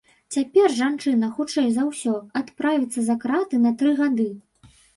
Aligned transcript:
Цяпер 0.35 0.73
жанчына, 0.77 1.29
хутчэй 1.35 1.67
за 1.75 1.85
ўсё, 1.91 2.15
адправіцца 2.43 2.99
за 3.13 3.19
краты 3.27 3.63
на 3.69 3.77
тры 3.83 3.95
гады. 4.05 4.31